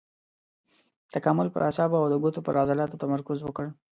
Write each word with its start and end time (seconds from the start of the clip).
تکامل 1.13 1.47
پر 1.53 1.61
اعصابو 1.67 1.97
او 2.01 2.07
د 2.11 2.15
ګوتو 2.23 2.39
پر 2.45 2.53
عضلاتو 2.61 2.99
تمرکز 3.03 3.39
وکړ. 3.43 3.65